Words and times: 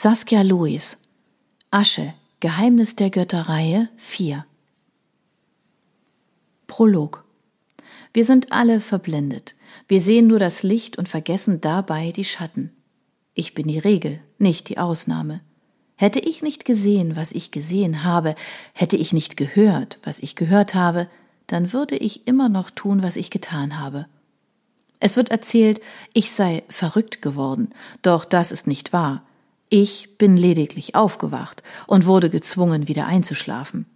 Saskia 0.00 0.42
Louis 0.42 0.96
Asche 1.72 2.14
Geheimnis 2.38 2.94
der 2.94 3.10
Götterreihe 3.10 3.88
4 3.96 4.46
Prolog 6.68 7.24
Wir 8.14 8.24
sind 8.24 8.52
alle 8.52 8.78
verblendet. 8.78 9.56
Wir 9.88 10.00
sehen 10.00 10.28
nur 10.28 10.38
das 10.38 10.62
Licht 10.62 10.98
und 10.98 11.08
vergessen 11.08 11.60
dabei 11.60 12.12
die 12.12 12.22
Schatten. 12.22 12.70
Ich 13.34 13.54
bin 13.54 13.66
die 13.66 13.80
Regel, 13.80 14.20
nicht 14.38 14.68
die 14.68 14.78
Ausnahme. 14.78 15.40
Hätte 15.96 16.20
ich 16.20 16.42
nicht 16.42 16.64
gesehen, 16.64 17.16
was 17.16 17.32
ich 17.32 17.50
gesehen 17.50 18.04
habe, 18.04 18.36
hätte 18.74 18.96
ich 18.96 19.12
nicht 19.12 19.36
gehört, 19.36 19.98
was 20.04 20.20
ich 20.20 20.36
gehört 20.36 20.74
habe, 20.74 21.08
dann 21.48 21.72
würde 21.72 21.96
ich 21.96 22.24
immer 22.28 22.48
noch 22.48 22.70
tun, 22.70 23.02
was 23.02 23.16
ich 23.16 23.30
getan 23.30 23.80
habe. 23.80 24.06
Es 25.00 25.16
wird 25.16 25.32
erzählt, 25.32 25.80
ich 26.12 26.30
sei 26.30 26.62
verrückt 26.68 27.20
geworden, 27.20 27.70
doch 28.02 28.24
das 28.24 28.52
ist 28.52 28.68
nicht 28.68 28.92
wahr. 28.92 29.24
Ich 29.70 30.16
bin 30.16 30.36
lediglich 30.36 30.94
aufgewacht 30.94 31.62
und 31.86 32.06
wurde 32.06 32.30
gezwungen, 32.30 32.88
wieder 32.88 33.06
einzuschlafen. 33.06 33.86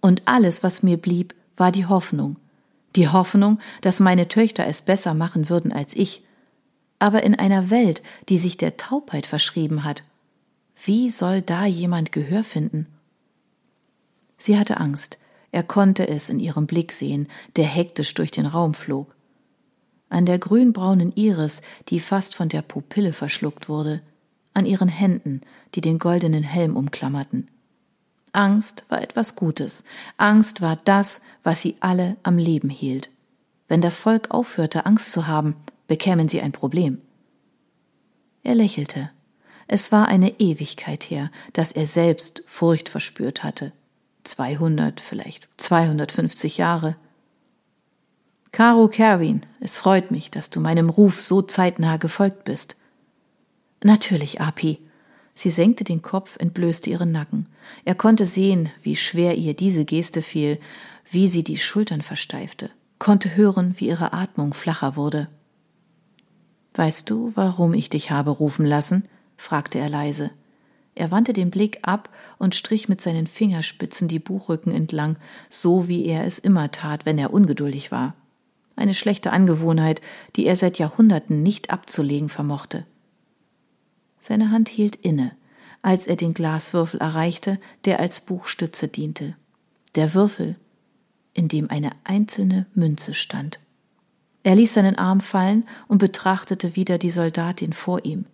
Und 0.00 0.22
alles, 0.26 0.62
was 0.62 0.82
mir 0.82 0.96
blieb, 0.96 1.34
war 1.56 1.70
die 1.70 1.86
Hoffnung. 1.86 2.36
Die 2.96 3.08
Hoffnung, 3.08 3.58
dass 3.82 4.00
meine 4.00 4.28
Töchter 4.28 4.66
es 4.66 4.80
besser 4.82 5.12
machen 5.12 5.50
würden 5.50 5.72
als 5.72 5.94
ich. 5.94 6.22
Aber 6.98 7.22
in 7.22 7.34
einer 7.34 7.70
Welt, 7.70 8.02
die 8.28 8.38
sich 8.38 8.56
der 8.56 8.76
Taubheit 8.76 9.26
verschrieben 9.26 9.84
hat, 9.84 10.02
wie 10.82 11.10
soll 11.10 11.42
da 11.42 11.66
jemand 11.66 12.12
Gehör 12.12 12.44
finden? 12.44 12.86
Sie 14.38 14.58
hatte 14.58 14.78
Angst. 14.78 15.18
Er 15.50 15.62
konnte 15.62 16.08
es 16.08 16.30
in 16.30 16.38
ihrem 16.38 16.66
Blick 16.66 16.92
sehen, 16.92 17.28
der 17.56 17.64
hektisch 17.64 18.14
durch 18.14 18.30
den 18.30 18.46
Raum 18.46 18.74
flog. 18.74 19.14
An 20.08 20.24
der 20.24 20.38
grünbraunen 20.38 21.12
Iris, 21.16 21.60
die 21.88 22.00
fast 22.00 22.34
von 22.34 22.48
der 22.48 22.62
Pupille 22.62 23.12
verschluckt 23.12 23.68
wurde, 23.68 24.00
an 24.58 24.66
ihren 24.66 24.88
Händen, 24.88 25.40
die 25.74 25.80
den 25.80 25.98
goldenen 25.98 26.42
Helm 26.42 26.76
umklammerten. 26.76 27.48
Angst 28.32 28.84
war 28.88 29.00
etwas 29.00 29.36
Gutes. 29.36 29.84
Angst 30.16 30.60
war 30.60 30.76
das, 30.76 31.22
was 31.42 31.62
sie 31.62 31.76
alle 31.80 32.16
am 32.22 32.36
Leben 32.36 32.68
hielt. 32.68 33.08
Wenn 33.68 33.80
das 33.80 33.98
Volk 33.98 34.30
aufhörte, 34.30 34.86
Angst 34.86 35.12
zu 35.12 35.26
haben, 35.26 35.56
bekämen 35.86 36.28
sie 36.28 36.42
ein 36.42 36.52
Problem. 36.52 37.00
Er 38.42 38.54
lächelte. 38.54 39.10
Es 39.66 39.92
war 39.92 40.08
eine 40.08 40.40
Ewigkeit 40.40 41.04
her, 41.04 41.30
dass 41.52 41.72
er 41.72 41.86
selbst 41.86 42.42
Furcht 42.46 42.88
verspürt 42.88 43.44
hatte. 43.44 43.72
200, 44.24 45.00
vielleicht 45.00 45.48
250 45.58 46.58
Jahre. 46.58 46.96
Caro 48.52 48.88
Kerwin, 48.88 49.44
es 49.60 49.78
freut 49.78 50.10
mich, 50.10 50.30
dass 50.30 50.48
du 50.48 50.60
meinem 50.60 50.88
Ruf 50.88 51.20
so 51.20 51.42
zeitnah 51.42 51.98
gefolgt 51.98 52.44
bist. 52.44 52.76
Natürlich, 53.82 54.40
Api. 54.40 54.78
Sie 55.34 55.50
senkte 55.50 55.84
den 55.84 56.02
Kopf, 56.02 56.36
entblößte 56.38 56.90
ihren 56.90 57.12
Nacken. 57.12 57.46
Er 57.84 57.94
konnte 57.94 58.26
sehen, 58.26 58.70
wie 58.82 58.96
schwer 58.96 59.36
ihr 59.36 59.54
diese 59.54 59.84
Geste 59.84 60.20
fiel, 60.20 60.58
wie 61.10 61.28
sie 61.28 61.44
die 61.44 61.58
Schultern 61.58 62.02
versteifte, 62.02 62.70
konnte 62.98 63.36
hören, 63.36 63.74
wie 63.78 63.86
ihre 63.86 64.12
Atmung 64.12 64.52
flacher 64.52 64.96
wurde. 64.96 65.28
Weißt 66.74 67.08
du, 67.08 67.32
warum 67.34 67.74
ich 67.74 67.88
dich 67.88 68.10
habe 68.10 68.30
rufen 68.30 68.66
lassen? 68.66 69.04
fragte 69.36 69.78
er 69.78 69.88
leise. 69.88 70.30
Er 70.96 71.12
wandte 71.12 71.32
den 71.32 71.50
Blick 71.50 71.78
ab 71.82 72.08
und 72.38 72.56
strich 72.56 72.88
mit 72.88 73.00
seinen 73.00 73.28
Fingerspitzen 73.28 74.08
die 74.08 74.18
Buchrücken 74.18 74.72
entlang, 74.72 75.16
so 75.48 75.86
wie 75.86 76.04
er 76.04 76.26
es 76.26 76.40
immer 76.40 76.72
tat, 76.72 77.06
wenn 77.06 77.18
er 77.18 77.32
ungeduldig 77.32 77.92
war. 77.92 78.14
Eine 78.74 78.94
schlechte 78.94 79.32
Angewohnheit, 79.32 80.00
die 80.34 80.46
er 80.46 80.56
seit 80.56 80.78
Jahrhunderten 80.78 81.44
nicht 81.44 81.70
abzulegen 81.70 82.28
vermochte. 82.28 82.84
Seine 84.28 84.50
Hand 84.50 84.68
hielt 84.68 84.96
inne, 84.96 85.32
als 85.80 86.06
er 86.06 86.16
den 86.16 86.34
Glaswürfel 86.34 87.00
erreichte, 87.00 87.58
der 87.86 87.98
als 87.98 88.20
Buchstütze 88.20 88.86
diente. 88.86 89.36
Der 89.94 90.12
Würfel, 90.12 90.56
in 91.32 91.48
dem 91.48 91.70
eine 91.70 91.92
einzelne 92.04 92.66
Münze 92.74 93.14
stand. 93.14 93.58
Er 94.42 94.54
ließ 94.54 94.74
seinen 94.74 94.96
Arm 94.96 95.22
fallen 95.22 95.66
und 95.86 95.96
betrachtete 95.96 96.76
wieder 96.76 96.98
die 96.98 97.08
Soldatin 97.08 97.72
vor 97.72 98.04
ihm. 98.04 98.26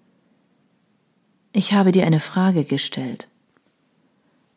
Ich 1.52 1.74
habe 1.74 1.92
dir 1.92 2.04
eine 2.08 2.18
Frage 2.18 2.64
gestellt. 2.64 3.28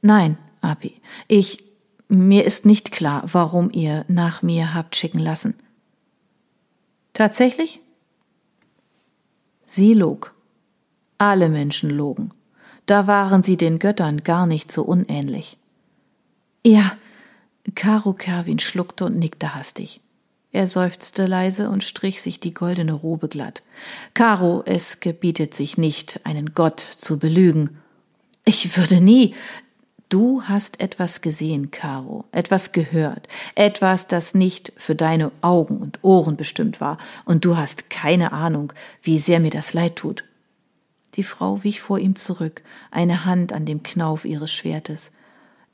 Nein, 0.01 0.39
Abi, 0.61 0.99
ich, 1.27 1.63
mir 2.07 2.45
ist 2.45 2.65
nicht 2.65 2.91
klar, 2.91 3.23
warum 3.31 3.69
ihr 3.71 4.05
nach 4.07 4.41
mir 4.41 4.73
habt 4.73 4.95
schicken 4.95 5.19
lassen. 5.19 5.53
Tatsächlich? 7.13 7.79
Sie 9.67 9.93
log. 9.93 10.33
Alle 11.17 11.49
Menschen 11.49 11.89
logen. 11.89 12.31
Da 12.85 13.07
waren 13.07 13.43
sie 13.43 13.57
den 13.57 13.79
Göttern 13.79 14.23
gar 14.23 14.45
nicht 14.45 14.71
so 14.71 14.83
unähnlich. 14.83 15.57
Ja, 16.65 16.93
Karo 17.75 18.13
Kerwin 18.13 18.59
schluckte 18.59 19.05
und 19.05 19.17
nickte 19.17 19.55
hastig. 19.55 20.01
Er 20.51 20.67
seufzte 20.67 21.25
leise 21.25 21.69
und 21.69 21.83
strich 21.83 22.21
sich 22.21 22.39
die 22.39 22.53
goldene 22.53 22.93
Robe 22.93 23.27
glatt. 23.27 23.61
Karo, 24.13 24.63
es 24.65 25.01
gebietet 25.01 25.53
sich 25.53 25.77
nicht, 25.77 26.21
einen 26.23 26.53
Gott 26.53 26.79
zu 26.79 27.19
belügen. 27.19 27.77
Ich 28.45 28.77
würde 28.77 29.01
nie. 29.01 29.35
Du 30.09 30.43
hast 30.43 30.79
etwas 30.79 31.19
gesehen, 31.19 31.69
Karo, 31.69 32.23
etwas 32.31 32.71
gehört, 32.71 33.27
etwas, 33.55 34.07
das 34.07 34.33
nicht 34.33 34.71
für 34.77 34.95
deine 34.95 35.33
Augen 35.41 35.79
und 35.79 36.01
Ohren 36.01 36.37
bestimmt 36.37 36.79
war, 36.79 36.97
und 37.25 37.43
du 37.43 37.57
hast 37.57 37.89
keine 37.89 38.31
Ahnung, 38.31 38.71
wie 39.01 39.19
sehr 39.19 39.41
mir 39.41 39.49
das 39.49 39.73
leid 39.73 39.97
tut. 39.97 40.23
Die 41.15 41.23
Frau 41.23 41.63
wich 41.63 41.81
vor 41.81 41.99
ihm 41.99 42.15
zurück, 42.15 42.63
eine 42.91 43.25
Hand 43.25 43.53
an 43.53 43.65
dem 43.65 43.83
Knauf 43.83 44.25
ihres 44.25 44.51
Schwertes. 44.51 45.11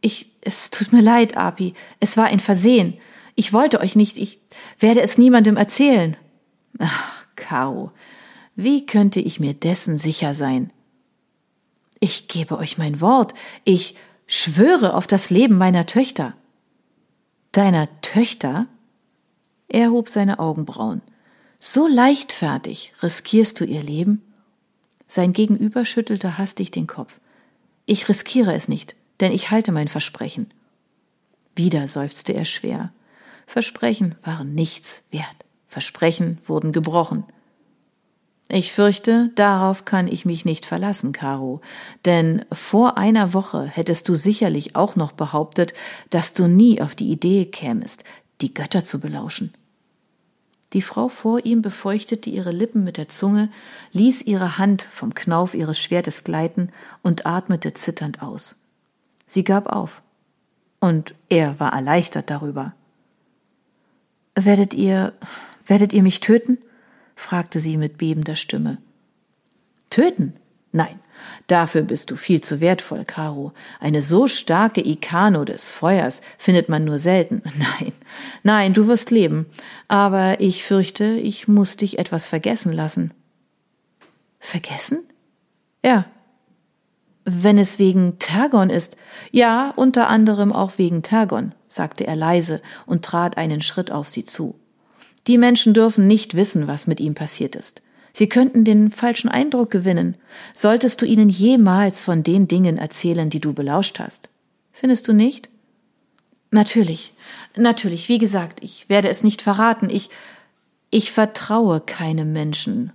Ich, 0.01 0.31
es 0.41 0.69
tut 0.69 0.93
mir 0.93 1.01
leid, 1.01 1.37
Api, 1.37 1.73
es 1.99 2.17
war 2.17 2.25
ein 2.25 2.39
Versehen. 2.39 2.95
Ich 3.35 3.53
wollte 3.53 3.79
euch 3.79 3.95
nicht, 3.95 4.17
ich 4.17 4.39
werde 4.79 5.01
es 5.01 5.17
niemandem 5.17 5.57
erzählen. 5.57 6.15
Ach, 6.79 7.25
Caro, 7.35 7.91
wie 8.55 8.85
könnte 8.85 9.19
ich 9.19 9.39
mir 9.39 9.53
dessen 9.53 9.97
sicher 9.97 10.33
sein? 10.33 10.71
Ich 11.99 12.27
gebe 12.27 12.57
euch 12.57 12.77
mein 12.77 13.01
Wort, 13.01 13.33
ich 13.63 13.95
schwöre 14.27 14.93
auf 14.93 15.07
das 15.07 15.29
Leben 15.29 15.57
meiner 15.57 15.85
Töchter. 15.85 16.33
Deiner 17.51 17.87
Töchter? 18.01 18.67
Er 19.67 19.91
hob 19.91 20.09
seine 20.09 20.39
Augenbrauen. 20.39 21.01
So 21.59 21.87
leichtfertig 21.87 22.93
riskierst 23.01 23.59
du 23.59 23.65
ihr 23.65 23.81
Leben? 23.81 24.21
Sein 25.15 25.31
Gegenüber 25.31 25.85
schüttelte 25.85 26.39
hastig 26.39 26.71
den 26.71 26.87
Kopf. 26.87 27.19
Ich 27.85 28.09
riskiere 28.09 28.55
es 28.55 28.67
nicht, 28.67 28.95
denn 29.19 29.31
ich 29.31 29.51
halte 29.51 29.71
mein 29.71 29.87
Versprechen. 29.87 30.49
Wieder 31.55 31.87
seufzte 31.87 32.33
er 32.33 32.45
schwer. 32.45 32.91
Versprechen 33.45 34.15
waren 34.23 34.55
nichts 34.55 35.03
wert. 35.11 35.45
Versprechen 35.67 36.39
wurden 36.47 36.71
gebrochen. 36.71 37.25
Ich 38.49 38.71
fürchte, 38.71 39.29
darauf 39.35 39.85
kann 39.85 40.07
ich 40.07 40.25
mich 40.25 40.45
nicht 40.45 40.65
verlassen, 40.65 41.11
Caro, 41.11 41.61
denn 42.05 42.43
vor 42.51 42.97
einer 42.97 43.35
Woche 43.35 43.65
hättest 43.65 44.09
du 44.09 44.15
sicherlich 44.15 44.75
auch 44.75 44.95
noch 44.95 45.11
behauptet, 45.11 45.75
dass 46.09 46.33
du 46.33 46.47
nie 46.47 46.81
auf 46.81 46.95
die 46.95 47.11
Idee 47.11 47.45
kämest, 47.45 48.03
die 48.41 48.51
Götter 48.51 48.83
zu 48.83 48.99
belauschen. 48.99 49.53
Die 50.73 50.81
Frau 50.81 51.07
vor 51.07 51.45
ihm 51.45 51.61
befeuchtete 51.61 52.29
ihre 52.29 52.51
Lippen 52.51 52.83
mit 52.83 52.97
der 52.97 53.07
Zunge, 53.07 53.49
ließ 53.91 54.23
ihre 54.23 54.57
Hand 54.57 54.83
vom 54.83 55.13
Knauf 55.13 55.53
ihres 55.53 55.79
Schwertes 55.79 56.23
gleiten 56.23 56.69
und 57.03 57.25
atmete 57.25 57.73
zitternd 57.73 58.23
aus. 58.23 58.59
Sie 59.27 59.43
gab 59.43 59.67
auf. 59.67 60.01
Und 60.79 61.15
er 61.29 61.59
war 61.59 61.73
erleichtert 61.73 62.29
darüber. 62.29 62.73
Werdet 64.35 64.73
ihr, 64.73 65.13
werdet 65.65 65.93
ihr 65.93 66.03
mich 66.03 66.19
töten? 66.19 66.57
fragte 67.15 67.59
sie 67.59 67.77
mit 67.77 67.97
bebender 67.97 68.35
Stimme. 68.35 68.79
Töten? 69.91 70.33
Nein, 70.75 70.99
dafür 71.45 71.83
bist 71.83 72.09
du 72.09 72.15
viel 72.15 72.41
zu 72.41 72.59
wertvoll, 72.59 73.05
Caro. 73.05 73.53
Eine 73.79 74.01
so 74.01 74.27
starke 74.27 74.85
Ikano 74.85 75.45
des 75.45 75.71
Feuers 75.71 76.21
findet 76.39 76.67
man 76.67 76.83
nur 76.83 76.97
selten. 76.97 77.43
Nein, 77.57 77.93
nein, 78.41 78.73
du 78.73 78.87
wirst 78.87 79.11
leben. 79.11 79.45
Aber 79.87 80.39
ich 80.41 80.63
fürchte, 80.63 81.05
ich 81.05 81.47
muss 81.47 81.77
dich 81.77 81.99
etwas 81.99 82.25
vergessen 82.25 82.73
lassen. 82.73 83.13
Vergessen? 84.39 85.05
Ja. 85.85 86.05
Wenn 87.23 87.59
es 87.59 87.77
wegen 87.77 88.17
Tergon 88.17 88.71
ist. 88.71 88.97
Ja, 89.31 89.73
unter 89.75 90.09
anderem 90.09 90.51
auch 90.51 90.73
wegen 90.77 91.03
Tergon, 91.03 91.53
sagte 91.69 92.07
er 92.07 92.15
leise 92.15 92.61
und 92.87 93.05
trat 93.05 93.37
einen 93.37 93.61
Schritt 93.61 93.91
auf 93.91 94.09
sie 94.09 94.25
zu. 94.25 94.59
Die 95.27 95.37
Menschen 95.37 95.75
dürfen 95.75 96.07
nicht 96.07 96.35
wissen, 96.35 96.67
was 96.67 96.87
mit 96.87 96.99
ihm 96.99 97.13
passiert 97.13 97.55
ist. 97.55 97.83
Sie 98.13 98.29
könnten 98.29 98.63
den 98.63 98.91
falschen 98.91 99.27
Eindruck 99.27 99.71
gewinnen, 99.71 100.15
solltest 100.53 101.01
du 101.01 101.05
ihnen 101.05 101.29
jemals 101.29 102.03
von 102.03 102.21
den 102.21 102.47
Dingen 102.47 102.77
erzählen, 102.77 103.29
die 103.29 103.39
du 103.39 103.53
belauscht 103.53 103.99
hast. 103.99 104.29
Findest 104.71 105.07
du 105.07 105.13
nicht? 105.13 105.49
Natürlich, 106.51 107.13
natürlich, 107.55 108.09
wie 108.09 108.19
gesagt, 108.19 108.61
ich 108.61 108.87
werde 108.87 109.09
es 109.09 109.23
nicht 109.23 109.41
verraten. 109.41 109.89
Ich, 109.89 110.11
ich 110.91 111.11
vertraue 111.11 111.81
keinem 111.81 112.31
Menschen. 112.31 112.91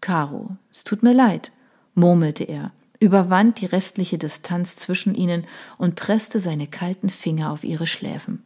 Caro, 0.00 0.56
es 0.70 0.84
tut 0.84 1.02
mir 1.02 1.12
leid, 1.12 1.50
murmelte 1.94 2.44
er, 2.44 2.70
überwand 3.00 3.60
die 3.60 3.66
restliche 3.66 4.18
Distanz 4.18 4.76
zwischen 4.76 5.16
ihnen 5.16 5.44
und 5.78 5.96
presste 5.96 6.38
seine 6.38 6.68
kalten 6.68 7.10
Finger 7.10 7.50
auf 7.50 7.64
ihre 7.64 7.88
Schläfen. 7.88 8.44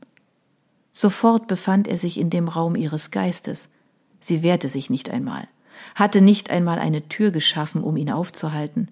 Sofort 0.93 1.47
befand 1.47 1.87
er 1.87 1.99
sich 1.99 2.19
in 2.19 2.31
dem 2.31 2.49
Raum 2.49 2.77
ihres 2.77 3.11
Geistes. 3.11 3.75
Sie 4.21 4.43
wehrte 4.43 4.71
sich 4.71 4.89
nicht 4.89 5.11
einmal, 5.11 5.47
hatte 5.95 6.21
nicht 6.21 6.51
einmal 6.51 6.79
eine 6.79 7.09
Tür 7.09 7.31
geschaffen, 7.31 7.83
um 7.83 7.97
ihn 7.97 8.11
aufzuhalten. 8.11 8.89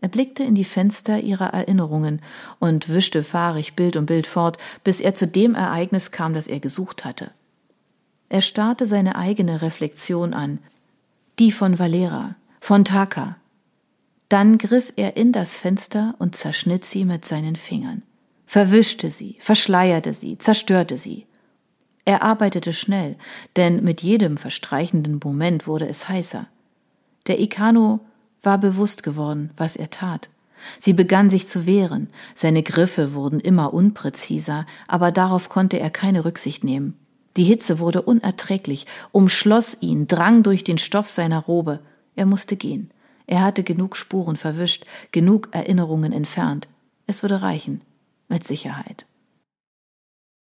Er 0.00 0.08
blickte 0.08 0.44
in 0.44 0.54
die 0.54 0.64
Fenster 0.64 1.20
ihrer 1.20 1.52
Erinnerungen 1.52 2.22
und 2.60 2.88
wischte 2.88 3.24
fahrig 3.24 3.74
Bild 3.74 3.96
um 3.96 4.06
Bild 4.06 4.26
fort, 4.26 4.58
bis 4.84 5.00
er 5.00 5.14
zu 5.14 5.26
dem 5.26 5.54
Ereignis 5.54 6.12
kam, 6.12 6.34
das 6.34 6.46
er 6.46 6.60
gesucht 6.60 7.04
hatte. 7.04 7.32
Er 8.28 8.42
starrte 8.42 8.86
seine 8.86 9.16
eigene 9.16 9.62
Reflexion 9.62 10.34
an, 10.34 10.58
die 11.38 11.50
von 11.50 11.78
Valera, 11.78 12.36
von 12.60 12.84
Taka. 12.84 13.36
Dann 14.28 14.58
griff 14.58 14.92
er 14.96 15.16
in 15.16 15.32
das 15.32 15.56
Fenster 15.56 16.14
und 16.18 16.36
zerschnitt 16.36 16.84
sie 16.84 17.04
mit 17.04 17.24
seinen 17.24 17.56
Fingern, 17.56 18.02
verwischte 18.46 19.10
sie, 19.10 19.36
verschleierte 19.40 20.14
sie, 20.14 20.38
zerstörte 20.38 20.98
sie. 20.98 21.26
Er 22.08 22.22
arbeitete 22.22 22.72
schnell, 22.72 23.16
denn 23.56 23.84
mit 23.84 24.02
jedem 24.02 24.38
verstreichenden 24.38 25.20
Moment 25.22 25.66
wurde 25.66 25.86
es 25.86 26.08
heißer. 26.08 26.46
Der 27.26 27.38
Ikano 27.38 28.00
war 28.42 28.56
bewusst 28.56 29.02
geworden, 29.02 29.50
was 29.58 29.76
er 29.76 29.90
tat. 29.90 30.30
Sie 30.78 30.94
begann 30.94 31.28
sich 31.28 31.46
zu 31.48 31.66
wehren, 31.66 32.08
seine 32.34 32.62
Griffe 32.62 33.12
wurden 33.12 33.40
immer 33.40 33.74
unpräziser, 33.74 34.64
aber 34.86 35.12
darauf 35.12 35.50
konnte 35.50 35.78
er 35.78 35.90
keine 35.90 36.24
Rücksicht 36.24 36.64
nehmen. 36.64 36.96
Die 37.36 37.44
Hitze 37.44 37.78
wurde 37.78 38.00
unerträglich, 38.00 38.86
umschloss 39.12 39.76
ihn, 39.82 40.06
drang 40.06 40.42
durch 40.42 40.64
den 40.64 40.78
Stoff 40.78 41.10
seiner 41.10 41.40
Robe. 41.40 41.80
Er 42.16 42.24
musste 42.24 42.56
gehen. 42.56 42.90
Er 43.26 43.42
hatte 43.42 43.64
genug 43.64 43.98
Spuren 43.98 44.36
verwischt, 44.36 44.86
genug 45.12 45.50
Erinnerungen 45.52 46.12
entfernt. 46.12 46.68
Es 47.06 47.20
würde 47.20 47.42
reichen, 47.42 47.82
mit 48.30 48.46
Sicherheit. 48.46 49.04